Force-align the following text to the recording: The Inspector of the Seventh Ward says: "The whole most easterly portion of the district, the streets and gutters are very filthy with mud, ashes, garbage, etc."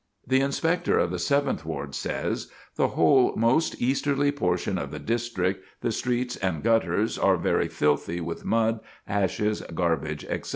The 0.25 0.39
Inspector 0.41 0.97
of 0.97 1.11
the 1.11 1.19
Seventh 1.19 1.63
Ward 1.63 1.93
says: 1.93 2.51
"The 2.73 2.87
whole 2.97 3.35
most 3.35 3.79
easterly 3.79 4.31
portion 4.31 4.79
of 4.79 4.89
the 4.89 4.97
district, 4.97 5.63
the 5.81 5.91
streets 5.91 6.35
and 6.37 6.63
gutters 6.63 7.19
are 7.19 7.37
very 7.37 7.67
filthy 7.67 8.19
with 8.19 8.43
mud, 8.43 8.79
ashes, 9.07 9.61
garbage, 9.75 10.25
etc." 10.25 10.49